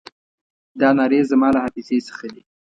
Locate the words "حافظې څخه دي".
1.63-2.41